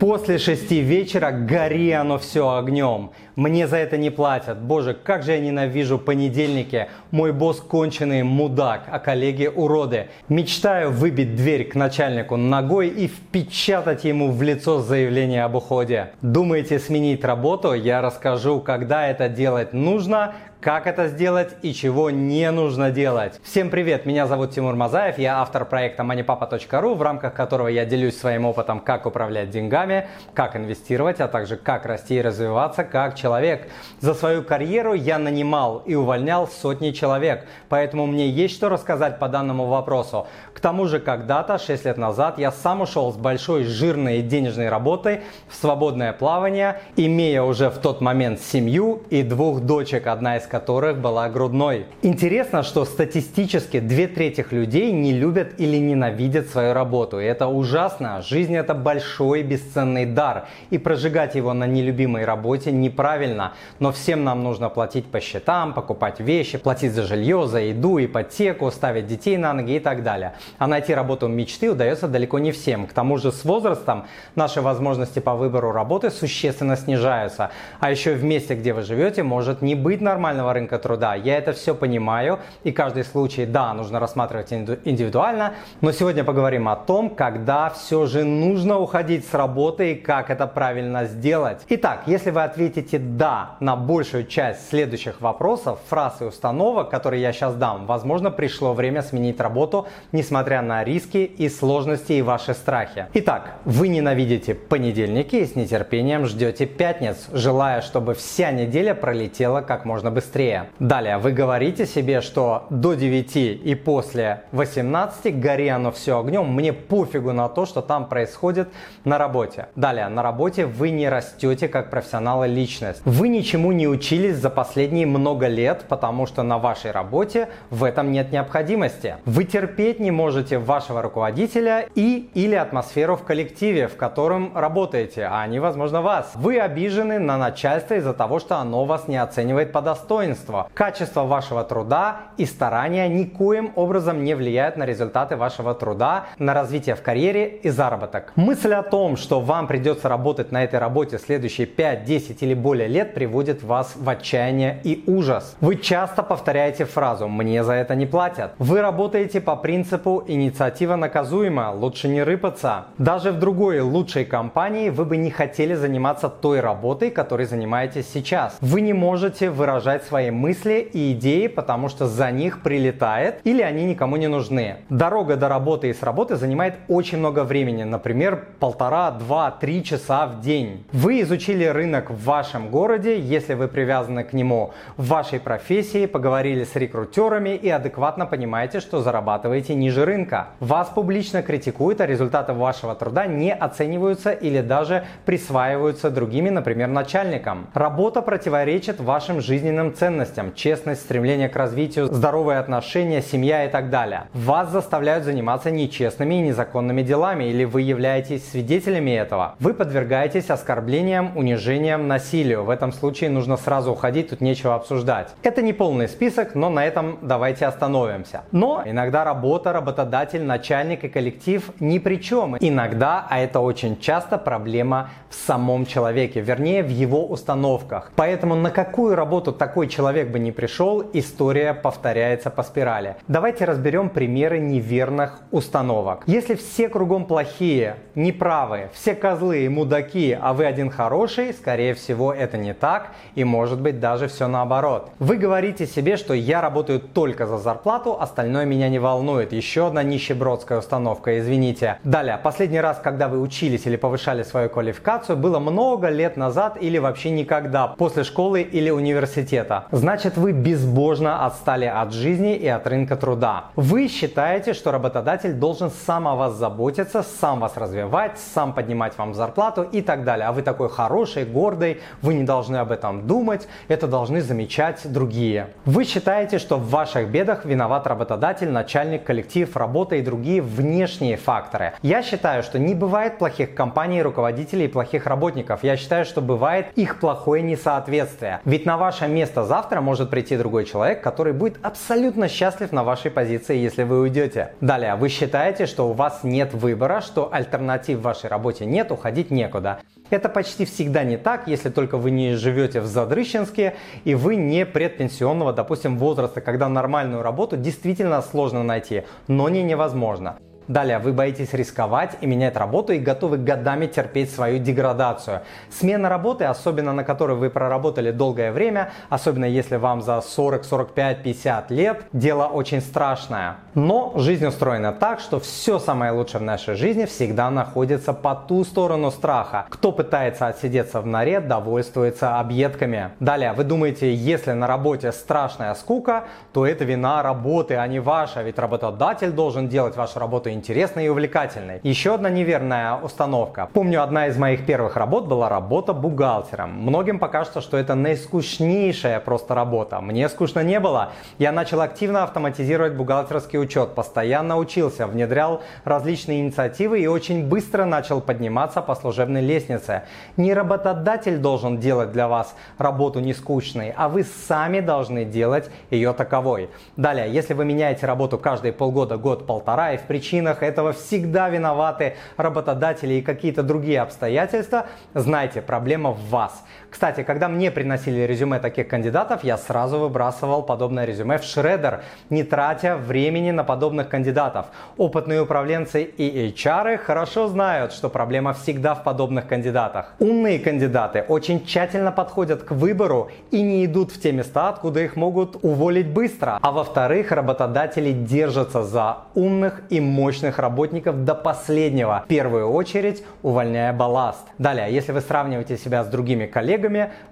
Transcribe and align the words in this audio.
После 0.00 0.38
шести 0.38 0.80
вечера 0.80 1.30
гори 1.30 1.90
оно 1.90 2.16
все 2.18 2.56
огнем. 2.56 3.10
Мне 3.36 3.68
за 3.68 3.76
это 3.76 3.98
не 3.98 4.08
платят. 4.08 4.58
Боже, 4.58 4.94
как 4.94 5.22
же 5.22 5.32
я 5.32 5.40
ненавижу 5.40 5.98
понедельники. 5.98 6.88
Мой 7.10 7.32
босс 7.32 7.60
конченый 7.60 8.22
мудак, 8.22 8.84
а 8.90 8.98
коллеги 8.98 9.46
уроды. 9.46 10.08
Мечтаю 10.30 10.90
выбить 10.90 11.36
дверь 11.36 11.64
к 11.68 11.74
начальнику 11.74 12.38
ногой 12.38 12.88
и 12.88 13.08
впечатать 13.08 14.04
ему 14.04 14.32
в 14.32 14.40
лицо 14.40 14.80
заявление 14.80 15.44
об 15.44 15.56
уходе. 15.56 16.12
Думаете 16.22 16.78
сменить 16.78 17.22
работу? 17.22 17.74
Я 17.74 18.00
расскажу, 18.00 18.60
когда 18.60 19.06
это 19.06 19.28
делать 19.28 19.74
нужно, 19.74 20.32
как 20.60 20.86
это 20.86 21.08
сделать 21.08 21.56
и 21.62 21.72
чего 21.72 22.10
не 22.10 22.50
нужно 22.50 22.90
делать. 22.90 23.40
Всем 23.42 23.70
привет, 23.70 24.04
меня 24.04 24.26
зовут 24.26 24.50
Тимур 24.50 24.74
Мазаев, 24.74 25.18
я 25.18 25.40
автор 25.40 25.64
проекта 25.64 26.02
moneypapa.ru, 26.02 26.94
в 26.94 27.02
рамках 27.02 27.32
которого 27.32 27.68
я 27.68 27.86
делюсь 27.86 28.18
своим 28.18 28.44
опытом, 28.44 28.80
как 28.80 29.06
управлять 29.06 29.48
деньгами, 29.48 30.08
как 30.34 30.56
инвестировать, 30.56 31.20
а 31.20 31.28
также 31.28 31.56
как 31.56 31.86
расти 31.86 32.16
и 32.16 32.22
развиваться 32.22 32.84
как 32.84 33.14
человек. 33.14 33.68
За 34.00 34.12
свою 34.12 34.42
карьеру 34.42 34.92
я 34.92 35.18
нанимал 35.18 35.78
и 35.86 35.94
увольнял 35.94 36.46
сотни 36.46 36.90
человек, 36.90 37.46
поэтому 37.70 38.06
мне 38.06 38.28
есть 38.28 38.54
что 38.54 38.68
рассказать 38.68 39.18
по 39.18 39.28
данному 39.28 39.66
вопросу. 39.66 40.26
К 40.52 40.60
тому 40.60 40.86
же 40.86 41.00
когда-то, 41.00 41.58
6 41.58 41.86
лет 41.86 41.96
назад, 41.96 42.38
я 42.38 42.52
сам 42.52 42.82
ушел 42.82 43.12
с 43.12 43.16
большой 43.16 43.64
жирной 43.64 44.20
денежной 44.20 44.68
работы 44.68 45.22
в 45.48 45.54
свободное 45.54 46.12
плавание, 46.12 46.80
имея 46.96 47.42
уже 47.42 47.70
в 47.70 47.78
тот 47.78 48.02
момент 48.02 48.40
семью 48.40 49.04
и 49.08 49.22
двух 49.22 49.60
дочек, 49.60 50.06
одна 50.06 50.36
из 50.36 50.49
которых 50.50 50.98
была 50.98 51.28
грудной. 51.28 51.86
Интересно, 52.02 52.62
что 52.62 52.84
статистически 52.84 53.80
две 53.80 54.08
трети 54.08 54.44
людей 54.50 54.92
не 54.92 55.12
любят 55.12 55.54
или 55.58 55.76
ненавидят 55.76 56.48
свою 56.48 56.74
работу. 56.74 57.20
И 57.20 57.24
это 57.24 57.46
ужасно. 57.46 58.22
Жизнь 58.22 58.56
это 58.56 58.74
большой 58.74 59.42
бесценный 59.42 60.06
дар. 60.06 60.48
И 60.70 60.78
прожигать 60.78 61.36
его 61.36 61.54
на 61.54 61.66
нелюбимой 61.66 62.24
работе 62.24 62.72
неправильно. 62.72 63.52
Но 63.78 63.92
всем 63.92 64.24
нам 64.24 64.42
нужно 64.42 64.68
платить 64.68 65.06
по 65.06 65.20
счетам, 65.20 65.72
покупать 65.72 66.20
вещи, 66.20 66.58
платить 66.58 66.92
за 66.92 67.04
жилье, 67.04 67.46
за 67.46 67.60
еду, 67.60 67.98
ипотеку, 68.04 68.70
ставить 68.70 69.06
детей 69.06 69.36
на 69.36 69.52
ноги 69.52 69.76
и 69.76 69.80
так 69.80 70.02
далее. 70.02 70.34
А 70.58 70.66
найти 70.66 70.92
работу 70.94 71.28
мечты 71.28 71.70
удается 71.70 72.08
далеко 72.08 72.38
не 72.38 72.50
всем. 72.50 72.86
К 72.86 72.92
тому 72.92 73.18
же 73.18 73.30
с 73.30 73.44
возрастом 73.44 74.06
наши 74.34 74.60
возможности 74.60 75.20
по 75.20 75.34
выбору 75.34 75.70
работы 75.70 76.10
существенно 76.10 76.76
снижаются. 76.76 77.50
А 77.78 77.90
еще 77.90 78.14
в 78.14 78.24
месте, 78.24 78.54
где 78.54 78.72
вы 78.72 78.82
живете, 78.82 79.22
может 79.22 79.62
не 79.62 79.74
быть 79.74 80.00
нормально 80.00 80.39
глобального 80.40 80.52
рынка 80.52 80.78
труда. 80.78 81.14
Я 81.14 81.38
это 81.38 81.52
все 81.52 81.74
понимаю, 81.74 82.38
и 82.64 82.72
каждый 82.72 83.04
случай, 83.04 83.46
да, 83.46 83.74
нужно 83.74 84.00
рассматривать 84.00 84.52
индивидуально, 84.52 85.52
но 85.80 85.92
сегодня 85.92 86.24
поговорим 86.24 86.68
о 86.68 86.76
том, 86.76 87.10
когда 87.10 87.70
все 87.70 88.06
же 88.06 88.24
нужно 88.24 88.78
уходить 88.78 89.26
с 89.26 89.34
работы 89.34 89.92
и 89.92 89.94
как 89.94 90.30
это 90.30 90.46
правильно 90.46 91.04
сделать. 91.04 91.58
Итак, 91.68 92.02
если 92.06 92.30
вы 92.30 92.42
ответите 92.42 92.98
«да» 92.98 93.56
на 93.60 93.76
большую 93.76 94.26
часть 94.26 94.68
следующих 94.68 95.20
вопросов, 95.20 95.78
фраз 95.88 96.20
и 96.20 96.24
установок, 96.24 96.90
которые 96.90 97.22
я 97.22 97.32
сейчас 97.32 97.54
дам, 97.54 97.86
возможно, 97.86 98.30
пришло 98.30 98.74
время 98.74 99.02
сменить 99.02 99.40
работу, 99.40 99.86
несмотря 100.12 100.62
на 100.62 100.84
риски 100.84 101.18
и 101.18 101.48
сложности 101.48 102.14
и 102.14 102.22
ваши 102.22 102.54
страхи. 102.54 103.06
Итак, 103.14 103.54
вы 103.64 103.88
ненавидите 103.88 104.54
понедельники 104.54 105.36
и 105.36 105.46
с 105.46 105.56
нетерпением 105.56 106.26
ждете 106.26 106.66
пятниц, 106.66 107.28
желая, 107.32 107.82
чтобы 107.82 108.14
вся 108.14 108.52
неделя 108.52 108.94
пролетела 108.94 109.60
как 109.60 109.84
можно 109.84 110.10
быстрее 110.10 110.29
быстрее. 110.30 110.70
Далее, 110.78 111.18
вы 111.18 111.32
говорите 111.32 111.86
себе, 111.86 112.20
что 112.20 112.66
до 112.70 112.94
9 112.94 113.36
и 113.36 113.74
после 113.74 114.42
18 114.52 115.40
гори 115.40 115.66
оно 115.66 115.90
все 115.90 116.20
огнем, 116.20 116.46
мне 116.54 116.72
пофигу 116.72 117.32
на 117.32 117.48
то, 117.48 117.66
что 117.66 117.82
там 117.82 118.08
происходит 118.08 118.68
на 119.04 119.18
работе. 119.18 119.66
Далее, 119.74 120.08
на 120.08 120.22
работе 120.22 120.66
вы 120.66 120.90
не 120.90 121.08
растете 121.08 121.66
как 121.66 121.90
профессионал 121.90 122.44
и 122.44 122.48
личность. 122.48 123.02
Вы 123.04 123.26
ничему 123.26 123.72
не 123.72 123.88
учились 123.88 124.36
за 124.36 124.50
последние 124.50 125.06
много 125.06 125.48
лет, 125.48 125.86
потому 125.88 126.26
что 126.26 126.44
на 126.44 126.58
вашей 126.58 126.92
работе 126.92 127.48
в 127.70 127.82
этом 127.82 128.12
нет 128.12 128.30
необходимости. 128.30 129.16
Вы 129.24 129.42
терпеть 129.44 129.98
не 129.98 130.12
можете 130.12 130.58
вашего 130.58 131.02
руководителя 131.02 131.88
и 131.96 132.30
или 132.34 132.54
атмосферу 132.54 133.16
в 133.16 133.24
коллективе, 133.24 133.88
в 133.88 133.96
котором 133.96 134.56
работаете, 134.56 135.24
а 135.24 135.42
они, 135.42 135.58
возможно, 135.58 136.02
вас. 136.02 136.30
Вы 136.36 136.60
обижены 136.60 137.18
на 137.18 137.36
начальство 137.36 137.94
из-за 137.94 138.14
того, 138.14 138.38
что 138.38 138.58
оно 138.58 138.84
вас 138.84 139.08
не 139.08 139.16
оценивает 139.16 139.72
по 139.72 139.80
достоинству 139.80 140.19
достоинство. 140.20 140.68
Качество 140.74 141.24
вашего 141.24 141.64
труда 141.64 142.18
и 142.36 142.44
старания 142.46 143.08
никоим 143.08 143.72
образом 143.76 144.22
не 144.24 144.34
влияют 144.34 144.76
на 144.76 144.84
результаты 144.84 145.36
вашего 145.36 145.74
труда, 145.74 146.26
на 146.38 146.54
развитие 146.54 146.94
в 146.94 147.02
карьере 147.02 147.48
и 147.62 147.70
заработок. 147.70 148.32
Мысль 148.36 148.74
о 148.74 148.82
том, 148.82 149.16
что 149.16 149.40
вам 149.40 149.66
придется 149.66 150.08
работать 150.08 150.52
на 150.52 150.64
этой 150.64 150.78
работе 150.78 151.18
следующие 151.18 151.66
5, 151.66 152.04
10 152.04 152.42
или 152.42 152.54
более 152.54 152.88
лет, 152.88 153.14
приводит 153.14 153.62
вас 153.62 153.94
в 153.96 154.08
отчаяние 154.08 154.80
и 154.84 155.02
ужас. 155.06 155.56
Вы 155.60 155.76
часто 155.76 156.22
повторяете 156.22 156.84
фразу 156.84 157.28
«мне 157.28 157.64
за 157.64 157.72
это 157.72 157.94
не 157.94 158.06
платят». 158.06 158.52
Вы 158.58 158.80
работаете 158.82 159.40
по 159.40 159.56
принципу 159.56 160.24
«инициатива 160.26 160.96
наказуема, 160.96 161.72
лучше 161.72 162.08
не 162.08 162.22
рыпаться». 162.22 162.86
Даже 162.98 163.32
в 163.32 163.38
другой 163.38 163.80
лучшей 163.80 164.24
компании 164.24 164.90
вы 164.90 165.04
бы 165.04 165.16
не 165.16 165.30
хотели 165.30 165.74
заниматься 165.74 166.28
той 166.28 166.60
работой, 166.60 167.10
которой 167.10 167.46
занимаетесь 167.46 168.08
сейчас. 168.12 168.56
Вы 168.60 168.80
не 168.80 168.92
можете 168.92 169.50
выражать 169.50 170.09
свои 170.10 170.32
мысли 170.32 170.90
и 170.92 171.12
идеи, 171.12 171.46
потому 171.46 171.88
что 171.88 172.08
за 172.08 172.32
них 172.32 172.62
прилетает 172.62 173.40
или 173.44 173.62
они 173.62 173.84
никому 173.84 174.16
не 174.16 174.26
нужны. 174.26 174.78
Дорога 174.88 175.36
до 175.36 175.48
работы 175.48 175.88
и 175.88 175.94
с 175.94 176.02
работы 176.02 176.34
занимает 176.34 176.74
очень 176.88 177.18
много 177.18 177.44
времени, 177.44 177.84
например, 177.84 178.48
полтора, 178.58 179.12
два, 179.12 179.52
три 179.52 179.84
часа 179.84 180.26
в 180.26 180.40
день. 180.40 180.84
Вы 180.92 181.20
изучили 181.20 181.64
рынок 181.64 182.10
в 182.10 182.24
вашем 182.24 182.70
городе, 182.70 183.20
если 183.20 183.54
вы 183.54 183.68
привязаны 183.68 184.24
к 184.24 184.32
нему, 184.32 184.72
в 184.96 185.06
вашей 185.06 185.38
профессии, 185.38 186.06
поговорили 186.06 186.64
с 186.64 186.74
рекрутерами 186.74 187.50
и 187.50 187.68
адекватно 187.68 188.26
понимаете, 188.26 188.80
что 188.80 189.00
зарабатываете 189.00 189.76
ниже 189.76 190.04
рынка. 190.04 190.48
Вас 190.58 190.88
публично 190.88 191.42
критикуют, 191.42 192.00
а 192.00 192.06
результаты 192.06 192.52
вашего 192.52 192.96
труда 192.96 193.26
не 193.26 193.54
оцениваются 193.54 194.32
или 194.32 194.60
даже 194.60 195.04
присваиваются 195.24 196.10
другими, 196.10 196.48
например, 196.48 196.88
начальникам. 196.88 197.68
Работа 197.74 198.22
противоречит 198.22 198.98
вашим 198.98 199.40
жизненным 199.40 199.92
ценностям, 200.00 200.54
честность, 200.54 201.02
стремление 201.02 201.50
к 201.50 201.56
развитию, 201.56 202.06
здоровые 202.06 202.58
отношения, 202.58 203.20
семья 203.20 203.66
и 203.66 203.68
так 203.68 203.90
далее. 203.90 204.28
Вас 204.32 204.70
заставляют 204.70 205.24
заниматься 205.24 205.70
нечестными 205.70 206.36
и 206.36 206.40
незаконными 206.40 207.02
делами, 207.02 207.44
или 207.44 207.64
вы 207.64 207.82
являетесь 207.82 208.50
свидетелями 208.50 209.10
этого. 209.10 209.56
Вы 209.58 209.74
подвергаетесь 209.74 210.48
оскорблениям, 210.48 211.36
унижениям, 211.36 212.08
насилию. 212.08 212.64
В 212.64 212.70
этом 212.70 212.92
случае 212.92 213.28
нужно 213.28 213.58
сразу 213.58 213.92
уходить, 213.92 214.30
тут 214.30 214.40
нечего 214.40 214.74
обсуждать. 214.74 215.28
Это 215.42 215.60
не 215.60 215.74
полный 215.74 216.08
список, 216.08 216.54
но 216.54 216.70
на 216.70 216.86
этом 216.86 217.18
давайте 217.20 217.66
остановимся. 217.66 218.44
Но 218.52 218.82
иногда 218.86 219.22
работа, 219.22 219.70
работодатель, 219.74 220.42
начальник 220.42 221.04
и 221.04 221.08
коллектив 221.10 221.70
ни 221.78 221.98
при 221.98 222.16
чем. 222.16 222.56
Иногда, 222.58 223.26
а 223.28 223.38
это 223.38 223.60
очень 223.60 224.00
часто, 224.00 224.38
проблема 224.38 225.10
в 225.28 225.34
самом 225.34 225.84
человеке, 225.84 226.40
вернее 226.40 226.82
в 226.82 226.88
его 226.88 227.26
установках. 227.26 228.12
Поэтому 228.16 228.54
на 228.54 228.70
какую 228.70 229.14
работу 229.14 229.52
такой 229.52 229.79
человек 229.88 230.28
бы 230.28 230.38
не 230.38 230.52
пришел, 230.52 231.04
история 231.12 231.74
повторяется 231.74 232.50
по 232.50 232.62
спирали. 232.62 233.16
Давайте 233.28 233.64
разберем 233.64 234.08
примеры 234.10 234.58
неверных 234.58 235.40
установок. 235.50 236.24
Если 236.26 236.54
все 236.54 236.88
кругом 236.88 237.26
плохие, 237.26 237.96
неправые, 238.14 238.90
все 238.92 239.14
козлы 239.14 239.64
и 239.64 239.68
мудаки, 239.68 240.36
а 240.40 240.52
вы 240.52 240.64
один 240.64 240.90
хороший, 240.90 241.52
скорее 241.52 241.94
всего 241.94 242.32
это 242.32 242.56
не 242.56 242.74
так 242.74 243.12
и 243.34 243.44
может 243.44 243.80
быть 243.80 244.00
даже 244.00 244.28
все 244.28 244.48
наоборот. 244.48 245.10
Вы 245.18 245.36
говорите 245.36 245.86
себе, 245.86 246.16
что 246.16 246.34
я 246.34 246.60
работаю 246.60 247.00
только 247.00 247.46
за 247.46 247.58
зарплату, 247.58 248.16
остальное 248.20 248.64
меня 248.64 248.88
не 248.88 248.98
волнует. 248.98 249.52
Еще 249.52 249.86
одна 249.86 250.02
нищебродская 250.02 250.78
установка, 250.78 251.38
извините. 251.38 251.98
Далее, 252.04 252.38
последний 252.42 252.80
раз, 252.80 253.00
когда 253.02 253.28
вы 253.28 253.40
учились 253.40 253.86
или 253.86 253.96
повышали 253.96 254.42
свою 254.42 254.68
квалификацию, 254.68 255.36
было 255.36 255.58
много 255.58 256.08
лет 256.08 256.36
назад 256.36 256.76
или 256.80 256.98
вообще 256.98 257.30
никогда, 257.30 257.88
после 257.88 258.24
школы 258.24 258.62
или 258.62 258.90
университета 258.90 259.69
значит 259.90 260.36
вы 260.36 260.52
безбожно 260.52 261.46
отстали 261.46 261.84
от 261.84 262.12
жизни 262.12 262.56
и 262.56 262.66
от 262.68 262.86
рынка 262.86 263.16
труда. 263.16 263.66
Вы 263.76 264.08
считаете, 264.08 264.74
что 264.74 264.90
работодатель 264.90 265.54
должен 265.54 265.90
сам 265.90 266.28
о 266.28 266.34
вас 266.34 266.54
заботиться, 266.54 267.22
сам 267.22 267.60
вас 267.60 267.76
развивать, 267.76 268.38
сам 268.38 268.72
поднимать 268.72 269.16
вам 269.18 269.34
зарплату 269.34 269.82
и 269.82 270.02
так 270.02 270.24
далее. 270.24 270.46
А 270.46 270.52
вы 270.52 270.62
такой 270.62 270.88
хороший, 270.88 271.44
гордый, 271.44 272.00
вы 272.22 272.34
не 272.34 272.44
должны 272.44 272.76
об 272.76 272.92
этом 272.92 273.26
думать, 273.26 273.68
это 273.88 274.06
должны 274.06 274.40
замечать 274.40 275.00
другие. 275.04 275.68
Вы 275.84 276.04
считаете, 276.04 276.58
что 276.58 276.76
в 276.76 276.90
ваших 276.90 277.30
бедах 277.30 277.64
виноват 277.64 278.06
работодатель, 278.06 278.70
начальник, 278.70 279.24
коллектив, 279.24 279.76
работа 279.76 280.16
и 280.16 280.22
другие 280.22 280.62
внешние 280.62 281.36
факторы. 281.36 281.92
Я 282.02 282.22
считаю, 282.22 282.62
что 282.62 282.78
не 282.78 282.94
бывает 282.94 283.38
плохих 283.38 283.74
компаний, 283.74 284.22
руководителей 284.22 284.86
и 284.86 284.88
плохих 284.88 285.26
работников. 285.26 285.84
Я 285.84 285.96
считаю, 285.96 286.24
что 286.24 286.40
бывает 286.40 286.86
их 286.96 287.20
плохое 287.20 287.62
несоответствие. 287.62 288.60
Ведь 288.64 288.86
на 288.86 288.96
ваше 288.96 289.28
место 289.28 289.59
вместо 289.60 289.64
завтра 289.64 290.00
может 290.00 290.30
прийти 290.30 290.56
другой 290.56 290.84
человек, 290.84 291.22
который 291.22 291.52
будет 291.52 291.78
абсолютно 291.82 292.48
счастлив 292.48 292.92
на 292.92 293.04
вашей 293.04 293.30
позиции, 293.30 293.76
если 293.76 294.04
вы 294.04 294.20
уйдете. 294.20 294.72
Далее, 294.80 295.14
вы 295.14 295.28
считаете, 295.28 295.86
что 295.86 296.08
у 296.08 296.12
вас 296.12 296.40
нет 296.42 296.74
выбора, 296.74 297.20
что 297.20 297.48
альтернатив 297.52 298.18
в 298.18 298.22
вашей 298.22 298.48
работе 298.48 298.86
нет, 298.86 299.10
уходить 299.10 299.50
некуда. 299.50 300.00
Это 300.30 300.48
почти 300.48 300.84
всегда 300.84 301.24
не 301.24 301.36
так, 301.36 301.68
если 301.68 301.90
только 301.90 302.16
вы 302.16 302.30
не 302.30 302.54
живете 302.54 303.00
в 303.00 303.06
Задрыщенске 303.06 303.94
и 304.24 304.34
вы 304.34 304.56
не 304.56 304.86
предпенсионного, 304.86 305.72
допустим, 305.72 306.18
возраста, 306.18 306.60
когда 306.60 306.88
нормальную 306.88 307.42
работу 307.42 307.76
действительно 307.76 308.42
сложно 308.42 308.82
найти, 308.82 309.24
но 309.48 309.68
не 309.68 309.82
невозможно. 309.82 310.56
Далее, 310.90 311.20
вы 311.20 311.32
боитесь 311.32 311.72
рисковать 311.72 312.36
и 312.40 312.48
менять 312.48 312.76
работу 312.76 313.12
и 313.12 313.20
готовы 313.20 313.58
годами 313.58 314.08
терпеть 314.08 314.52
свою 314.52 314.80
деградацию. 314.80 315.60
Смена 315.88 316.28
работы, 316.28 316.64
особенно 316.64 317.12
на 317.12 317.22
которой 317.22 317.56
вы 317.56 317.70
проработали 317.70 318.32
долгое 318.32 318.72
время, 318.72 319.12
особенно 319.28 319.66
если 319.66 319.94
вам 319.94 320.20
за 320.20 320.40
40, 320.40 320.84
45, 320.84 321.44
50 321.44 321.90
лет, 321.92 322.24
дело 322.32 322.64
очень 322.64 323.00
страшное. 323.00 323.76
Но 323.94 324.32
жизнь 324.34 324.66
устроена 324.66 325.12
так, 325.12 325.38
что 325.38 325.60
все 325.60 326.00
самое 326.00 326.32
лучшее 326.32 326.60
в 326.60 326.64
нашей 326.64 326.96
жизни 326.96 327.24
всегда 327.24 327.70
находится 327.70 328.32
по 328.32 328.56
ту 328.56 328.82
сторону 328.82 329.30
страха. 329.30 329.86
Кто 329.90 330.10
пытается 330.10 330.66
отсидеться 330.66 331.20
в 331.20 331.26
норе, 331.26 331.60
довольствуется 331.60 332.58
объедками. 332.58 333.30
Далее, 333.38 333.74
вы 333.74 333.84
думаете, 333.84 334.34
если 334.34 334.72
на 334.72 334.88
работе 334.88 335.30
страшная 335.30 335.94
скука, 335.94 336.46
то 336.72 336.84
это 336.84 337.04
вина 337.04 337.44
работы, 337.44 337.94
а 337.94 338.04
не 338.08 338.18
ваша, 338.18 338.62
ведь 338.62 338.80
работодатель 338.80 339.52
должен 339.52 339.86
делать 339.86 340.16
вашу 340.16 340.40
работу 340.40 340.68
интересной 340.68 340.79
интересной 340.80 341.26
и 341.26 341.28
увлекательной. 341.28 342.00
Еще 342.02 342.34
одна 342.34 342.48
неверная 342.48 343.16
установка. 343.16 343.90
Помню, 343.92 344.22
одна 344.22 344.46
из 344.46 344.56
моих 344.56 344.86
первых 344.86 345.16
работ 345.16 345.46
была 345.46 345.68
работа 345.68 346.14
бухгалтером. 346.14 346.90
Многим 347.02 347.38
покажется, 347.38 347.82
что 347.82 347.98
это 347.98 348.14
наискучнейшая 348.14 349.40
просто 349.40 349.74
работа. 349.74 350.22
Мне 350.22 350.48
скучно 350.48 350.80
не 350.80 350.98
было. 350.98 351.32
Я 351.58 351.70
начал 351.70 352.00
активно 352.00 352.44
автоматизировать 352.44 353.12
бухгалтерский 353.12 353.78
учет, 353.78 354.14
постоянно 354.14 354.78
учился, 354.78 355.26
внедрял 355.26 355.82
различные 356.04 356.60
инициативы 356.60 357.20
и 357.20 357.26
очень 357.26 357.68
быстро 357.68 358.06
начал 358.06 358.40
подниматься 358.40 359.02
по 359.02 359.14
служебной 359.14 359.60
лестнице. 359.60 360.22
Не 360.56 360.72
работодатель 360.72 361.58
должен 361.58 361.98
делать 361.98 362.32
для 362.32 362.48
вас 362.48 362.74
работу 362.96 363.40
не 363.40 363.52
скучной, 363.52 364.14
а 364.16 364.30
вы 364.30 364.44
сами 364.44 365.00
должны 365.00 365.44
делать 365.44 365.90
ее 366.10 366.32
таковой. 366.32 366.88
Далее, 367.18 367.52
если 367.52 367.74
вы 367.74 367.84
меняете 367.84 368.24
работу 368.24 368.56
каждые 368.56 368.94
полгода, 368.94 369.36
год, 369.36 369.66
полтора 369.66 370.12
и 370.12 370.16
в 370.16 370.22
причинах 370.22 370.59
причинах 370.60 370.82
этого 370.82 371.12
всегда 371.12 371.70
виноваты 371.70 372.36
работодатели 372.56 373.34
и 373.34 373.42
какие-то 373.42 373.82
другие 373.82 374.20
обстоятельства, 374.20 375.06
знайте, 375.34 375.80
проблема 375.80 376.32
в 376.32 376.50
вас. 376.50 376.84
Кстати, 377.10 377.42
когда 377.42 377.68
мне 377.68 377.90
приносили 377.90 378.42
резюме 378.42 378.78
таких 378.78 379.08
кандидатов, 379.08 379.64
я 379.64 379.76
сразу 379.76 380.18
выбрасывал 380.18 380.82
подобное 380.82 381.24
резюме 381.24 381.58
в 381.58 381.64
шредер, 381.64 382.22
не 382.50 382.62
тратя 382.62 383.16
времени 383.16 383.72
на 383.72 383.82
подобных 383.82 384.28
кандидатов. 384.28 384.86
Опытные 385.16 385.60
управленцы 385.62 386.22
и 386.22 386.68
HR 386.68 387.18
хорошо 387.18 387.66
знают, 387.66 388.12
что 388.12 388.28
проблема 388.28 388.74
всегда 388.74 389.14
в 389.14 389.24
подобных 389.24 389.66
кандидатах. 389.66 390.34
Умные 390.38 390.78
кандидаты 390.78 391.44
очень 391.48 391.84
тщательно 391.84 392.30
подходят 392.30 392.84
к 392.84 392.92
выбору 392.92 393.50
и 393.72 393.82
не 393.82 394.04
идут 394.04 394.30
в 394.30 394.40
те 394.40 394.52
места, 394.52 394.88
откуда 394.88 395.20
их 395.20 395.34
могут 395.34 395.78
уволить 395.82 396.28
быстро. 396.28 396.78
А 396.80 396.92
во-вторых, 396.92 397.50
работодатели 397.50 398.30
держатся 398.30 399.02
за 399.02 399.38
умных 399.54 400.02
и 400.10 400.20
мощных 400.20 400.78
работников 400.78 401.44
до 401.44 401.56
последнего, 401.56 402.42
в 402.44 402.48
первую 402.48 402.88
очередь 402.90 403.42
увольняя 403.62 404.12
балласт. 404.12 404.64
Далее, 404.78 405.12
если 405.12 405.32
вы 405.32 405.40
сравниваете 405.40 405.96
себя 405.96 406.22
с 406.22 406.28
другими 406.28 406.66
коллегами, 406.66 406.99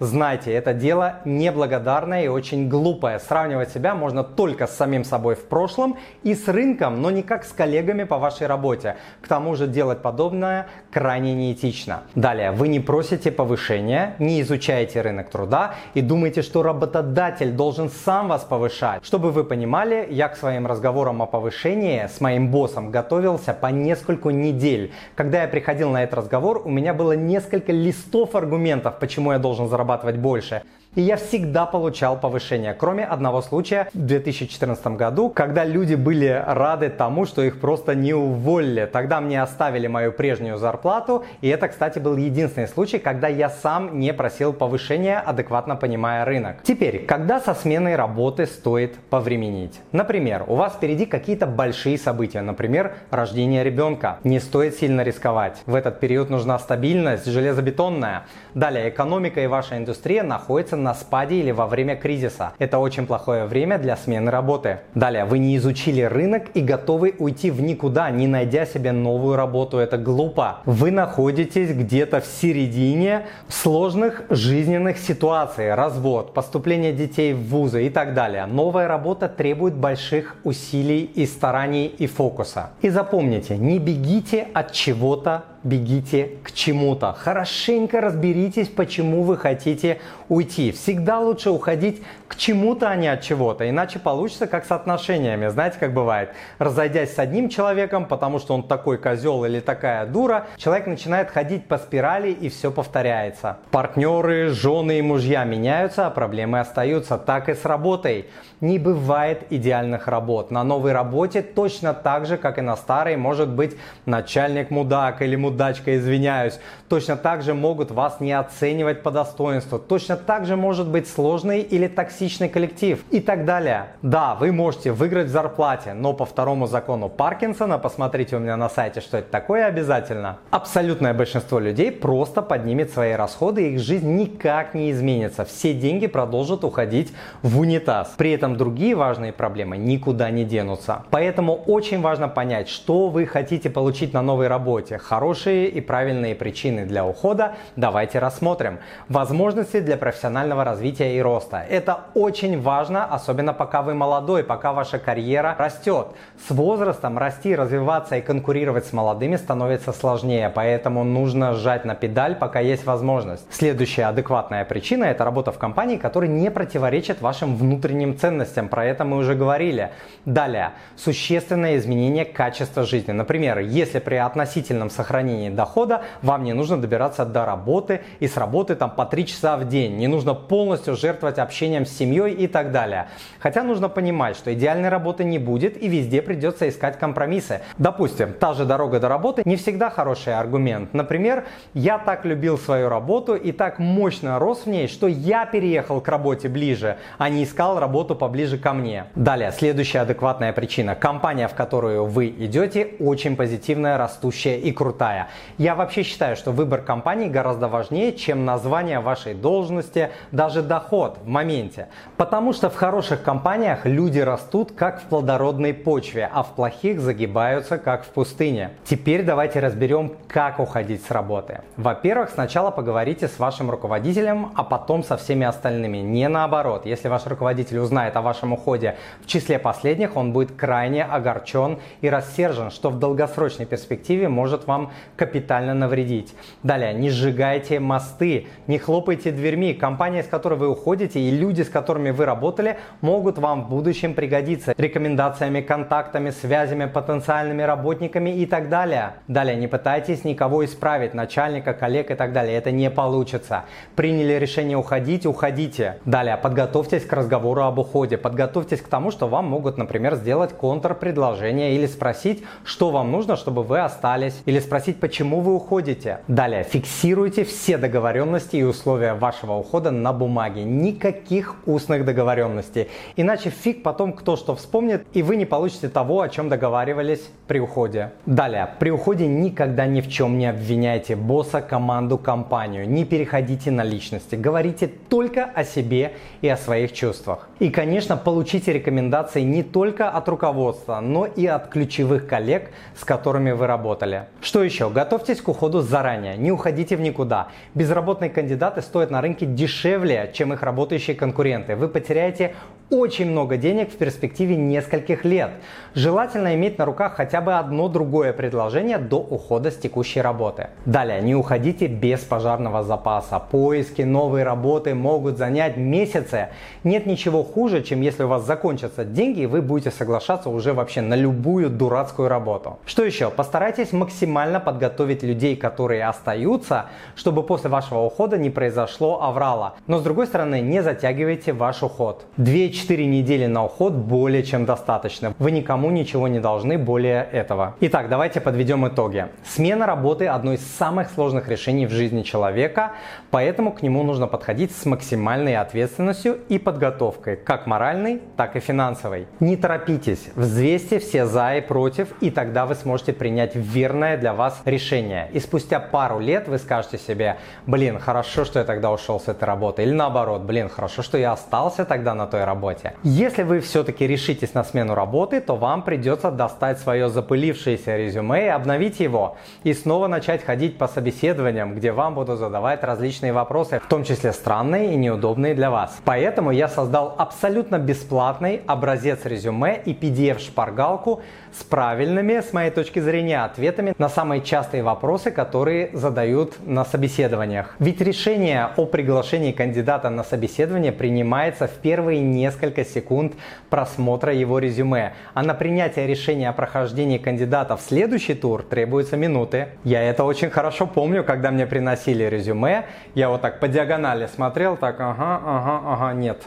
знайте, 0.01 0.53
это 0.53 0.75
дело 0.75 1.21
неблагодарное 1.25 2.25
и 2.25 2.29
очень 2.29 2.69
глупое. 2.69 3.19
Сравнивать 3.19 3.71
себя 3.71 3.95
можно 3.95 4.25
только 4.25 4.67
с 4.67 4.77
самим 4.77 5.05
собой 5.05 5.35
в 5.35 5.45
прошлом 5.45 5.97
и 6.23 6.35
с 6.35 6.49
рынком, 6.49 7.01
но 7.01 7.11
никак 7.11 7.45
с 7.45 7.53
коллегами 7.53 8.05
по 8.05 8.19
вашей 8.19 8.47
работе. 8.47 8.97
К 9.23 9.29
тому 9.29 9.55
же 9.55 9.67
делать 9.67 10.03
подобное 10.03 10.67
крайне 10.93 11.35
неэтично. 11.35 12.03
Далее, 12.15 12.51
вы 12.51 12.69
не 12.69 12.81
просите 12.81 13.31
повышения, 13.31 14.15
не 14.19 14.41
изучаете 14.43 15.01
рынок 15.01 15.31
труда 15.31 15.75
и 15.95 16.01
думаете, 16.01 16.43
что 16.43 16.63
работодатель 16.63 17.53
должен 17.53 17.91
сам 17.91 18.29
вас 18.29 18.45
повышать. 18.45 19.05
Чтобы 19.05 19.31
вы 19.31 19.45
понимали, 19.45 20.07
я 20.11 20.29
к 20.29 20.37
своим 20.37 20.67
разговорам 20.67 21.23
о 21.23 21.27
повышении 21.27 22.07
с 22.07 22.21
моим 22.21 22.51
боссом 22.51 22.91
готовился 22.91 23.55
по 23.55 23.67
несколько 23.67 24.31
недель. 24.31 24.93
Когда 25.15 25.43
я 25.43 25.49
приходил 25.49 25.91
на 25.91 26.03
этот 26.03 26.19
разговор, 26.19 26.63
у 26.65 26.71
меня 26.71 26.95
было 26.95 27.13
несколько 27.13 27.73
листов 27.73 28.35
аргументов, 28.35 28.99
почему 28.99 29.33
я 29.33 29.38
должен 29.39 29.69
зарабатывать 29.69 30.17
больше. 30.17 30.63
И 30.95 31.03
я 31.03 31.17
всегда 31.17 31.67
получал 31.67 32.19
повышение, 32.19 32.73
кроме 32.73 33.05
одного 33.05 33.43
случая 33.43 33.89
в 33.93 33.99
2014 33.99 34.87
году, 34.97 35.29
когда 35.29 35.65
люди 35.65 35.95
были 35.95 36.43
рады 36.47 36.89
тому, 36.89 37.27
что 37.27 37.43
их 37.43 37.61
просто 37.61 37.95
не 37.95 38.15
уволили. 38.15 38.89
Тогда 38.91 39.21
мне 39.21 39.43
оставили 39.43 39.87
мою 39.87 40.13
прежнюю 40.13 40.57
зарплату, 40.57 41.25
и 41.43 41.49
это, 41.49 41.69
кстати, 41.69 41.99
был 41.99 42.17
единственный 42.17 42.69
случай, 42.69 42.99
когда 42.99 43.29
я 43.29 43.51
сам 43.51 44.01
не 44.01 44.15
просил 44.15 44.55
повышения, 44.55 45.19
адекватно 45.19 45.77
понимая 45.77 46.25
рынок. 46.25 46.63
Теперь, 46.63 47.05
когда 47.05 47.39
со 47.39 47.55
сменой 47.55 47.95
работы 47.95 48.47
стоит 48.47 48.97
повременить? 49.11 49.79
Например, 49.93 50.45
у 50.47 50.55
вас 50.55 50.73
впереди 50.73 51.05
какие-то 51.05 51.47
большие 51.47 51.99
события, 51.99 52.41
например, 52.41 52.95
рождение 53.11 53.63
ребенка. 53.63 54.19
Не 54.25 54.41
стоит 54.41 54.75
сильно 54.77 55.03
рисковать. 55.03 55.59
В 55.67 55.75
этот 55.75 56.01
период 56.01 56.31
нужна 56.31 56.59
стабильность, 56.59 57.27
железобетонная. 57.27 58.25
Далее, 58.55 58.89
экономика 58.89 59.41
и 59.43 59.47
ваша 59.47 59.77
индустрия 59.77 60.23
находятся 60.23 60.78
на 60.83 60.95
спаде 60.95 61.37
или 61.37 61.51
во 61.51 61.67
время 61.67 61.97
кризиса. 61.97 62.53
Это 62.59 62.79
очень 62.79 63.07
плохое 63.07 63.45
время 63.45 63.79
для 63.79 63.97
смены 63.97 64.31
работы. 64.31 64.79
Далее, 64.95 65.25
вы 65.25 65.39
не 65.39 65.57
изучили 65.57 66.03
рынок 66.03 66.45
и 66.55 66.61
готовы 66.61 67.15
уйти 67.19 67.51
в 67.51 67.61
никуда, 67.61 68.11
не 68.11 68.27
найдя 68.27 68.67
себе 68.67 68.93
новую 68.93 69.37
работу. 69.37 69.79
Это 69.79 69.99
глупо. 69.99 70.59
Вы 70.65 70.91
находитесь 70.91 71.71
где-то 71.71 72.21
в 72.21 72.27
середине 72.27 73.27
сложных 73.49 74.23
жизненных 74.31 74.99
ситуаций. 74.99 75.75
Развод, 75.75 76.35
поступление 76.35 76.93
детей 76.93 77.35
в 77.35 77.49
вузы 77.49 77.87
и 77.87 77.91
так 77.91 78.15
далее. 78.15 78.47
Новая 78.47 78.89
работа 78.89 79.29
требует 79.29 79.75
больших 79.75 80.37
усилий 80.45 81.03
и 81.03 81.27
стараний 81.27 81.87
и 81.87 82.07
фокуса. 82.07 82.71
И 82.83 82.89
запомните, 82.89 83.57
не 83.57 83.79
бегите 83.79 84.49
от 84.55 84.73
чего-то 84.73 85.45
бегите 85.69 86.33
к 86.43 86.53
чему-то. 86.53 87.13
Хорошенько 87.13 88.01
разберитесь, 88.01 88.69
почему 88.69 89.23
вы 89.23 89.37
хотите 89.37 90.01
уйти. 90.29 90.73
Всегда 90.73 91.21
лучше 91.21 91.51
уходить 91.51 92.03
к 92.27 92.37
чему-то, 92.37 92.89
а 92.89 92.97
не 92.97 93.09
от 93.09 93.23
чего-то. 93.23 93.69
Иначе 93.69 93.99
получится 93.99 94.47
как 94.47 94.67
с 94.67 94.71
отношениями. 94.71 95.49
Знаете, 95.49 95.79
как 95.79 95.95
бывает? 95.95 96.31
Разойдясь 96.59 97.15
с 97.15 97.19
одним 97.19 97.49
человеком, 97.49 98.07
потому 98.07 98.39
что 98.39 98.55
он 98.55 98.63
такой 98.63 98.99
козел 98.99 99.45
или 99.45 99.61
такая 99.61 100.07
дура, 100.07 100.47
человек 100.57 100.87
начинает 100.87 101.31
ходить 101.31 101.67
по 101.67 101.79
спирали 101.79 102.31
и 102.31 102.49
все 102.49 102.71
повторяется. 102.71 103.59
Партнеры, 103.71 104.51
жены 104.51 104.99
и 104.99 105.03
мужья 105.03 105.45
меняются, 105.45 106.07
а 106.07 106.11
проблемы 106.11 106.61
остаются. 106.61 107.19
Так 107.19 107.49
и 107.49 107.55
с 107.55 107.65
работой. 107.65 108.27
Не 108.61 108.79
бывает 108.79 109.45
идеальных 109.51 110.09
работ. 110.09 110.51
На 110.51 110.65
новой 110.65 110.93
работе 110.93 111.43
точно 111.43 111.95
так 111.95 112.27
же, 112.27 112.37
как 112.37 112.59
и 112.59 112.61
на 112.61 112.77
старой, 112.77 113.17
может 113.17 113.49
быть 113.49 113.77
начальник 114.05 114.71
мудак 114.71 115.23
или 115.23 115.37
мудачка, 115.59 115.97
извиняюсь. 115.97 116.61
Точно 116.89 117.17
так 117.17 117.43
же 117.43 117.53
могут 117.53 117.91
вас 117.91 118.21
не 118.21 118.33
оценивать 118.33 119.03
по 119.03 119.11
достоинству. 119.11 119.79
Точно 119.79 120.17
так 120.17 120.47
же 120.47 120.57
может 120.57 120.87
быть 120.87 121.09
сложный 121.09 121.61
или 121.61 121.89
токсичный 121.89 122.49
коллектив 122.49 123.05
и 123.11 123.21
так 123.21 123.45
далее. 123.45 123.87
Да, 124.03 124.37
вы 124.37 124.53
можете 124.53 124.93
выиграть 124.93 125.27
в 125.27 125.31
зарплате, 125.31 125.95
но 125.95 126.13
по 126.13 126.25
второму 126.25 126.67
закону 126.67 127.09
Паркинсона, 127.09 127.79
посмотрите 127.79 128.37
у 128.37 128.39
меня 128.39 128.57
на 128.57 128.69
сайте, 128.69 129.01
что 129.01 129.19
это 129.19 129.31
такое 129.31 129.67
обязательно, 129.67 130.39
абсолютное 130.51 131.13
большинство 131.13 131.59
людей 131.59 131.91
просто 131.91 132.41
поднимет 132.41 132.93
свои 132.93 133.13
расходы 133.15 133.69
и 133.69 133.75
их 133.75 133.81
жизнь 133.81 134.09
никак 134.15 134.75
не 134.75 134.93
изменится. 134.93 135.45
Все 135.45 135.75
деньги 135.75 136.07
продолжат 136.07 136.65
уходить 136.65 137.13
в 137.43 137.59
унитаз. 137.59 138.15
При 138.17 138.31
этом 138.31 138.57
другие 138.57 138.95
важные 138.95 139.33
проблемы 139.33 139.77
никуда 139.77 140.31
не 140.31 140.45
денутся. 140.45 141.03
Поэтому 141.11 141.55
очень 141.55 142.01
важно 142.01 142.29
понять, 142.29 142.69
что 142.69 143.09
вы 143.09 143.27
хотите 143.27 143.69
получить 143.71 144.13
на 144.13 144.23
новой 144.23 144.47
работе. 144.47 144.99
Хорошие 145.39 145.69
и 145.69 145.81
правильные 145.81 146.35
причины 146.35 146.85
для 146.85 147.07
ухода 147.07 147.55
давайте 147.77 148.19
рассмотрим. 148.19 148.81
Возможности 149.09 149.79
для 149.79 149.97
профессионального 149.97 150.65
развития 150.65 151.17
и 151.17 151.23
роста. 151.23 151.65
Это 151.71 152.01
очень 152.15 152.61
важно, 152.61 153.05
особенно 153.05 153.53
пока 153.53 153.83
вы 153.83 153.95
молодой, 153.95 154.43
пока 154.43 154.73
ваша 154.73 154.99
карьера 154.99 155.55
растет. 155.57 156.09
С 156.49 156.51
возрастом 156.51 157.19
расти, 157.19 157.55
развиваться 157.55 158.17
и 158.17 158.21
конкурировать 158.21 158.87
с 158.87 158.93
молодыми 158.93 159.37
становится 159.37 159.93
сложнее, 159.93 160.51
поэтому 160.53 161.05
нужно 161.05 161.55
сжать 161.55 161.85
на 161.85 161.95
педаль, 161.95 162.35
пока 162.35 162.59
есть 162.59 162.85
возможность. 162.85 163.47
Следующая 163.49 164.07
адекватная 164.07 164.65
причина– 164.65 165.05
это 165.05 165.25
работа 165.25 165.53
в 165.53 165.59
компании, 165.59 165.99
которая 165.99 166.31
не 166.31 166.51
противоречит 166.51 167.21
вашим 167.21 167.57
внутренним 167.57 168.19
ценностям 168.19 168.69
про 168.69 168.85
это 168.85 169.05
мы 169.05 169.19
уже 169.19 169.37
говорили. 169.37 169.91
Далее, 170.25 170.73
существенное 170.97 171.77
изменение 171.77 172.25
качества 172.25 172.83
жизни. 172.83 173.13
Например, 173.13 173.61
если 173.61 174.01
при 174.01 174.17
относительном 174.17 174.91
сохранении 174.91 175.28
сохранении 175.29 175.51
дохода 175.51 176.03
вам 176.23 176.45
не 176.45 176.53
нужно 176.53 176.81
добираться 176.81 177.25
до 177.25 177.45
работы 177.45 178.01
и 178.21 178.29
с 178.29 178.37
работы 178.37 178.75
там 178.75 178.91
по 178.91 179.05
3 179.05 179.27
часа 179.27 179.57
в 179.57 179.69
день. 179.69 179.97
Не 179.97 180.09
нужно 180.09 180.35
полностью 180.35 180.97
жертвовать 180.97 181.39
общением 181.39 181.85
с 181.85 181.91
семьей 181.91 182.35
и 182.35 182.47
так 182.47 182.73
далее. 182.73 183.09
Хотя 183.41 183.63
нужно 183.63 183.89
понимать, 183.89 184.37
что 184.37 184.53
идеальной 184.53 184.89
работы 184.89 185.25
не 185.25 185.39
будет 185.39 185.83
и 185.83 185.89
везде 185.89 186.23
придется 186.23 186.69
искать 186.69 186.99
компромиссы. 186.99 187.61
Допустим, 187.79 188.33
та 188.33 188.55
же 188.55 188.65
дорога 188.65 189.01
до 189.01 189.09
работы 189.09 189.43
не 189.45 189.57
всегда 189.57 189.91
хороший 189.91 190.35
аргумент. 190.35 190.95
Например, 190.95 191.45
я 191.75 191.99
так 191.99 192.25
любил 192.25 192.59
свою 192.59 192.89
работу 192.89 193.35
и 193.35 193.53
так 193.53 193.79
мощно 193.79 194.39
рос 194.39 194.63
в 194.65 194.69
ней, 194.69 194.89
что 194.89 195.07
я 195.07 195.47
переехал 195.47 196.01
к 196.01 196.09
работе 196.09 196.49
ближе, 196.49 196.97
а 197.19 197.29
не 197.29 197.43
искал 197.43 197.79
работу 197.79 198.15
поближе 198.15 198.59
ко 198.59 198.73
мне. 198.73 199.05
Далее, 199.15 199.53
следующая 199.53 200.01
адекватная 200.01 200.53
причина. 200.53 200.95
Компания, 200.95 201.49
в 201.49 201.55
которую 201.55 202.07
вы 202.07 202.29
идете, 202.29 202.89
очень 202.99 203.37
позитивная, 203.37 203.99
растущая 203.99 204.59
и 204.59 204.73
крутая. 204.73 205.18
Я 205.57 205.75
вообще 205.75 206.03
считаю, 206.03 206.37
что 206.37 206.53
выбор 206.53 206.83
компании 206.83 207.29
гораздо 207.29 207.69
важнее, 207.69 208.13
чем 208.13 208.45
название 208.45 209.01
вашей 209.01 209.35
должности, 209.35 210.11
даже 210.31 210.63
доход 210.63 211.19
в 211.23 211.29
моменте. 211.29 211.89
Потому 212.17 212.53
что 212.53 212.71
в 212.71 212.77
хороших 212.77 213.23
компаниях 213.23 213.85
люди 213.85 214.21
растут 214.21 214.73
как 214.73 215.01
в 215.01 215.05
плодородной 215.05 215.75
почве, 215.75 216.31
а 216.33 216.43
в 216.43 216.55
плохих 216.55 217.01
загибаются 217.01 217.79
как 217.79 218.05
в 218.05 218.09
пустыне. 218.09 218.71
Теперь 218.85 219.23
давайте 219.23 219.61
разберем, 219.61 220.13
как 220.29 220.59
уходить 220.61 221.05
с 221.05 221.11
работы. 221.11 221.63
Во-первых, 221.77 222.31
сначала 222.31 222.71
поговорите 222.71 223.29
с 223.29 223.39
вашим 223.39 223.71
руководителем, 223.71 224.53
а 224.55 224.65
потом 224.65 225.03
со 225.03 225.17
всеми 225.17 225.47
остальными. 225.47 225.99
Не 225.99 226.29
наоборот. 226.29 226.87
Если 226.87 227.09
ваш 227.09 227.27
руководитель 227.27 227.79
узнает 227.79 228.17
о 228.17 228.23
вашем 228.23 228.53
уходе 228.53 228.97
в 229.21 229.27
числе 229.27 229.59
последних, 229.59 230.17
он 230.17 230.33
будет 230.33 230.53
крайне 230.53 231.05
огорчен 231.05 231.79
и 232.01 232.09
рассержен, 232.09 232.71
что 232.71 232.91
в 232.91 232.99
долгосрочной 232.99 233.67
перспективе 233.67 234.29
может 234.29 234.67
вам 234.67 234.93
капитально 235.17 235.75
навредить. 235.75 236.35
Далее, 236.63 236.95
не 236.95 237.11
сжигайте 237.11 237.81
мосты, 237.81 238.47
не 238.67 238.79
хлопайте 238.79 239.31
дверьми. 239.31 239.75
Компания, 239.75 240.23
с 240.23 240.27
которой 240.27 240.59
вы 240.59 240.69
уходите, 240.69 241.21
и 241.21 241.31
люди, 241.31 241.63
с 241.63 241.69
которыми 241.69 242.11
вы 242.11 242.25
работали, 242.25 242.79
могут 243.01 243.39
вам 243.39 243.65
в 243.65 243.69
будущем 243.69 244.15
пригодиться 244.15 244.75
рекомендациями, 244.77 245.61
контактами, 245.61 246.31
связями, 246.31 246.87
потенциальными 246.87 247.63
работниками 247.63 248.31
и 248.31 248.47
так 248.47 248.69
далее. 248.69 249.15
Далее, 249.29 249.57
не 249.57 249.67
пытайтесь 249.67 250.25
никого 250.25 250.65
исправить, 250.65 251.15
начальника, 251.15 251.75
коллег 251.75 252.11
и 252.11 252.15
так 252.15 252.33
далее. 252.33 252.57
Это 252.57 252.71
не 252.71 252.91
получится. 252.91 253.65
Приняли 253.97 254.35
решение 254.35 254.77
уходить, 254.77 255.27
уходите. 255.27 255.99
Далее, 256.05 256.37
подготовьтесь 256.37 257.05
к 257.05 257.13
разговору 257.13 257.63
об 257.63 257.79
уходе. 257.79 258.17
Подготовьтесь 258.17 258.81
к 258.81 258.89
тому, 258.89 259.11
что 259.11 259.29
вам 259.29 259.47
могут, 259.47 259.79
например, 259.79 260.15
сделать 260.17 260.53
контрпредложение 260.53 261.75
или 261.75 261.87
спросить, 261.87 262.45
что 262.65 262.91
вам 262.91 263.13
нужно, 263.13 263.37
чтобы 263.37 263.63
вы 263.63 263.81
остались. 263.81 264.41
Или 264.47 264.61
спросить, 264.61 264.98
почему 265.01 265.41
вы 265.41 265.55
уходите. 265.55 266.21
Далее, 266.29 266.65
фиксируйте 266.65 267.45
все 267.45 267.79
договоренности 267.79 268.57
и 268.57 268.63
условия 268.63 269.15
вашего 269.15 269.55
ухода 269.55 269.91
на 269.91 270.13
бумаге. 270.13 270.65
Никаких 270.65 271.57
устных 271.67 272.05
договоренностей. 272.05 272.89
Иначе 273.17 273.51
фиг 273.51 273.83
потом 273.83 274.13
кто 274.13 274.37
что 274.37 274.55
вспомнит, 274.55 275.07
и 275.13 275.23
вы 275.23 275.37
не 275.37 275.45
получите 275.45 275.89
того, 275.89 276.21
о 276.21 276.29
чем 276.29 276.49
договаривались 276.49 277.29
при 277.47 277.61
уходе. 277.61 278.13
Далее, 278.27 278.69
при 278.79 278.91
уходе 278.91 279.27
никогда 279.27 279.87
ни 279.87 280.01
в 280.01 280.09
чем 280.09 280.39
не 280.39 280.47
обвиняйте 280.47 281.17
босса, 281.17 281.61
команду, 281.61 282.19
компанию. 282.19 282.89
Не 282.89 283.05
переходите 283.05 283.71
на 283.71 283.85
личности. 283.85 284.35
Говорите 284.35 284.91
только 285.09 285.45
о 285.45 285.65
себе 285.65 286.13
и 286.41 286.49
о 286.49 286.57
своих 286.57 286.93
чувствах. 286.93 287.49
И, 287.59 287.71
конечно, 287.71 288.17
получите 288.17 288.73
рекомендации 288.73 289.43
не 289.43 289.63
только 289.63 290.11
от 290.11 290.29
руководства, 290.29 291.01
но 291.01 291.27
и 291.27 291.47
от 291.47 291.69
ключевых 291.69 292.27
коллег, 292.27 292.71
с 292.97 293.05
которыми 293.05 293.53
вы 293.53 293.67
работали. 293.67 294.25
Что 294.41 294.63
еще? 294.63 294.88
Готовьтесь 294.91 295.41
к 295.41 295.49
уходу 295.49 295.81
заранее. 295.81 296.37
Не 296.37 296.53
уходите 296.53 296.97
в 296.97 297.01
никуда. 297.01 297.49
Безработные 297.75 298.31
кандидаты 298.31 298.83
стоят 298.83 299.11
на 299.11 299.21
рынке 299.21 299.47
дешевле, 299.47 300.31
чем 300.35 300.53
их 300.53 300.63
работающие 300.63 301.17
конкуренты. 301.17 301.77
Вы 301.77 301.89
потеряете 301.89 302.55
очень 302.91 303.31
много 303.31 303.59
денег 303.59 303.93
в 303.93 303.97
перспективе 303.97 304.57
нескольких 304.57 305.25
лет. 305.25 305.51
Желательно 305.95 306.55
иметь 306.55 306.79
на 306.79 306.87
руках 306.87 307.15
хотя 307.17 307.41
бы 307.43 307.55
одно 307.55 307.89
другое 307.89 308.33
предложение 308.33 308.97
до 308.97 309.19
ухода 309.19 309.71
с 309.71 309.77
текущей 309.77 310.23
работы. 310.23 310.69
Далее, 310.87 311.21
не 311.21 311.35
уходите 311.35 311.87
без 311.87 312.21
пожарного 312.21 312.83
запаса. 312.83 313.39
Поиски 313.39 314.03
новой 314.03 314.43
работы 314.43 314.95
могут 314.95 315.37
занять 315.37 315.77
месяцы. 315.77 316.49
Нет 316.83 317.05
ничего 317.05 317.43
хуже, 317.43 317.83
чем 317.83 318.01
если 318.01 318.23
у 318.23 318.29
вас 318.29 318.47
закончатся 318.47 319.05
деньги 319.05 319.41
и 319.41 319.47
вы 319.47 319.61
будете 319.61 319.91
соглашаться 319.91 320.49
уже 320.49 320.73
вообще 320.73 321.03
на 321.03 321.15
любую 321.15 321.69
дурацкую 321.69 322.29
работу. 322.29 322.79
Что 322.87 323.05
еще? 323.05 323.31
Постарайтесь 323.31 323.93
максимально 323.93 324.61
подготовить 324.79 325.25
людей, 325.25 325.57
которые 325.57 326.07
остаются, 326.07 326.87
чтобы 327.17 327.43
после 327.43 327.69
вашего 327.69 327.99
ухода 327.99 328.39
не 328.39 328.49
произошло 328.49 329.21
аврала. 329.23 329.75
Но 329.89 329.99
с 329.99 330.03
другой 330.03 330.27
стороны, 330.27 330.61
не 330.61 330.83
затягивайте 330.83 331.53
ваш 331.53 331.83
уход. 331.83 332.27
2-4 332.37 333.05
недели 333.07 333.47
на 333.47 333.65
уход 333.65 333.93
более 333.95 334.45
чем 334.45 334.65
достаточно. 334.65 335.35
Вы 335.41 335.51
никому 335.51 335.91
ничего 335.91 336.29
не 336.29 336.39
должны 336.39 336.79
более 336.79 337.29
этого. 337.33 337.75
Итак, 337.81 338.09
давайте 338.09 338.41
подведем 338.41 338.87
итоги. 338.87 339.27
Смена 339.45 339.85
работы– 339.87 340.27
одно 340.29 340.53
из 340.53 340.65
самых 340.65 341.11
сложных 341.11 341.49
решений 341.49 341.87
в 341.87 341.91
жизни 341.91 342.23
человека, 342.23 342.93
поэтому 343.33 343.73
к 343.73 343.83
нему 343.83 344.05
нужно 344.05 344.29
подходить 344.29 344.71
с 344.71 344.87
максимальной 344.87 345.57
ответственностью 345.57 346.39
и 346.49 346.59
подготовкой, 346.59 347.37
как 347.37 347.67
моральной, 347.67 348.23
так 348.37 348.55
и 348.55 348.61
финансовой. 348.61 349.27
Не 349.41 349.57
торопитесь, 349.57 350.29
взвесьте 350.37 351.01
все 351.01 351.27
за 351.27 351.57
и 351.57 351.61
против, 351.61 352.09
и 352.21 352.31
тогда 352.31 352.65
вы 352.65 352.77
сможете 352.77 353.13
принять 353.13 353.57
верное 353.57 354.17
для 354.17 354.33
вас 354.33 354.61
решение. 354.69 355.29
И 355.33 355.41
спустя 355.41 355.81
пару 355.81 356.19
лет 356.19 356.49
вы 356.49 356.59
скажете 356.59 356.99
себе, 356.99 357.39
блин, 357.67 357.99
хорошо, 357.99 358.45
что 358.45 358.59
я 358.59 358.65
тогда 358.65 358.91
ушел 358.91 359.21
с 359.21 359.29
этой 359.29 359.45
работы. 359.45 359.83
Или 359.83 359.93
наоборот, 359.93 360.43
блин, 360.43 360.69
хорошо, 360.69 361.03
что 361.03 361.19
я 361.19 361.33
остался 361.33 361.85
тогда 361.85 362.15
на 362.15 362.27
той 362.27 362.45
работе. 362.45 362.95
Если 363.03 363.43
вы 363.43 363.61
все-таки 363.61 364.07
решитесь 364.07 364.55
на 364.55 364.65
смену 364.65 364.95
работы, 364.95 365.41
то 365.41 365.57
вам 365.57 365.83
придется 365.83 366.31
достать 366.31 366.79
свое 366.79 367.09
запылившееся 367.09 367.97
резюме 367.97 368.53
обновить 368.53 369.01
его. 369.01 369.37
И 369.65 369.73
снова 369.75 370.09
начать 370.09 370.45
ходить 370.45 370.79
по 370.79 370.89
собеседованиям, 370.89 371.75
где 371.75 371.93
вам 371.93 372.15
будут 372.15 372.39
задавать 372.39 372.83
различные 372.83 373.33
вопросы, 373.33 373.81
в 373.81 373.89
том 373.89 374.05
числе 374.05 374.33
странные 374.33 374.93
и 374.93 374.97
неудобные 374.97 375.55
для 375.55 375.71
вас. 375.71 375.99
Поэтому 376.05 376.51
я 376.51 376.69
создал 376.69 377.15
абсолютно 377.19 377.79
бесплатный 377.79 378.63
образец 378.67 379.25
резюме 379.25 379.81
и 379.85 379.93
PDF-шпаргалку 379.93 381.23
с 381.53 381.65
правильными, 381.65 382.41
с 382.41 382.53
моей 382.53 382.71
точки 382.71 382.99
зрения, 383.01 383.45
ответами 383.45 383.95
на 383.99 384.09
самые 384.09 384.43
частые 384.49 384.83
вопросы, 384.83 385.31
которые 385.31 385.91
задают 385.93 386.55
на 386.67 386.85
собеседованиях. 386.85 387.77
Ведь 387.79 388.01
решение 388.01 388.65
о 388.77 388.87
приглашении 388.87 389.53
кандидата 389.53 390.09
на 390.09 390.25
собеседование 390.25 390.91
принимается 390.91 391.67
в 391.67 391.73
первые 391.73 392.21
несколько 392.21 392.85
секунд 392.85 393.35
просмотра 393.69 394.33
его 394.33 394.59
резюме, 394.59 395.13
а 395.35 395.43
на 395.43 395.55
принятие 395.55 396.07
решения 396.07 396.49
о 396.49 396.53
прохождении 396.53 397.19
кандидата 397.19 397.77
в 397.77 397.83
следующий 397.83 398.35
тур 398.35 398.63
требуются 398.63 399.17
минуты. 399.17 399.69
Я 399.85 400.03
это 400.03 400.25
очень 400.25 400.51
хорошо 400.51 400.87
помню, 400.87 401.25
когда 401.25 401.51
мне 401.51 401.67
приносили 401.67 402.25
резюме, 402.25 402.87
я 403.15 403.29
вот 403.29 403.43
так 403.43 403.61
по 403.61 403.69
диагонали 403.69 404.27
смотрел, 404.27 404.77
так, 404.77 404.99
ага, 405.01 405.41
ага, 405.45 405.83
ага, 405.85 406.15
нет, 406.15 406.43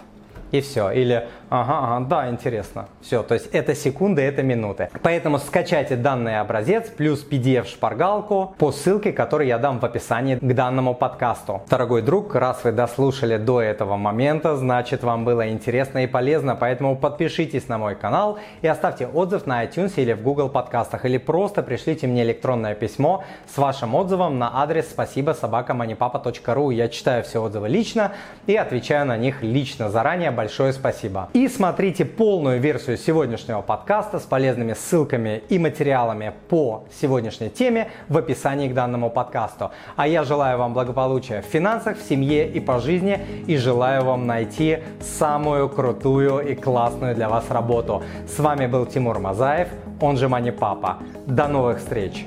и 0.51 0.62
все. 0.62 0.91
Или 0.91 1.27
ага, 1.50 1.79
ага, 1.79 2.05
да, 2.05 2.29
интересно. 2.29 2.88
Все, 3.01 3.24
то 3.24 3.34
есть 3.34 3.48
это 3.48 3.75
секунды, 3.75 4.22
это 4.22 4.43
минуты. 4.43 4.89
Поэтому 5.01 5.39
скачайте 5.39 5.96
данный 5.96 6.39
образец 6.39 6.89
плюс 6.89 7.25
PDF-шпаргалку 7.29 8.55
по 8.58 8.72
ссылке, 8.72 9.12
которую 9.12 9.48
я 9.48 9.58
дам 9.58 9.79
в 9.79 9.86
описании 9.86 10.36
к 10.36 10.53
данному 10.53 10.93
подкасту. 10.93 11.62
Дорогой 11.70 12.01
друг, 12.01 12.36
раз 12.36 12.63
вы 12.63 12.72
дослушали 12.72 13.38
до 13.38 13.62
этого 13.62 13.98
момента, 13.98 14.55
значит 14.55 15.03
вам 15.03 15.25
было 15.25 15.50
интересно 15.50 16.03
и 16.03 16.08
полезно, 16.08 16.55
поэтому 16.55 16.96
подпишитесь 16.96 17.67
на 17.67 17.77
мой 17.77 17.96
канал 17.96 18.39
и 18.62 18.67
оставьте 18.67 19.08
отзыв 19.08 19.46
на 19.46 19.63
iTunes 19.65 19.93
или 19.96 20.13
в 20.13 20.22
Google 20.22 20.50
подкастах, 20.50 21.05
или 21.05 21.17
просто 21.17 21.63
пришлите 21.63 22.08
мне 22.08 22.24
электронное 22.24 22.75
письмо 22.75 23.24
с 23.53 23.58
вашим 23.58 23.96
отзывом 23.96 24.39
на 24.39 24.62
адрес 24.62 24.89
спасибо 24.89 25.31
собакаманипапа.ру. 25.31 26.72
Я 26.72 26.89
читаю 26.89 27.24
все 27.24 27.41
отзывы 27.41 27.70
лично 27.70 28.13
и 28.48 28.55
отвечаю 28.55 29.05
на 29.05 29.17
них 29.17 29.41
лично. 29.41 29.89
Заранее 29.89 30.31
большое 30.41 30.74
спасибо. 30.74 31.29
И 31.33 31.48
смотрите 31.48 32.03
полную 32.03 32.60
версию 32.60 32.98
сегодняшнего 32.98 33.62
подкаста 33.62 34.19
с 34.19 34.24
полезными 34.24 34.74
ссылками 34.74 35.43
и 35.50 35.60
материалами 35.60 36.33
по 36.50 36.86
сегодняшней 37.00 37.51
теме 37.51 37.91
в 38.10 38.17
описании 38.17 38.67
к 38.67 38.74
данному 38.74 39.12
подкасту. 39.12 39.69
А 39.95 40.07
я 40.07 40.24
желаю 40.24 40.57
вам 40.57 40.74
благополучия 40.74 41.43
в 41.43 41.45
финансах, 41.45 41.98
в 41.98 42.10
семье 42.10 42.50
и 42.50 42.60
по 42.60 42.79
жизни 42.79 43.19
и 43.45 43.55
желаю 43.57 44.03
вам 44.03 44.25
найти 44.25 44.79
самую 45.00 45.69
крутую 45.69 46.39
и 46.39 46.55
классную 46.55 47.13
для 47.13 47.29
вас 47.29 47.45
работу. 47.51 48.01
С 48.27 48.39
вами 48.39 48.65
был 48.65 48.88
Тимур 48.88 49.19
Мазаев, 49.19 49.67
он 50.00 50.17
же 50.17 50.27
Мани 50.27 50.50
Папа. 50.50 50.98
До 51.27 51.48
новых 51.48 51.77
встреч! 51.77 52.25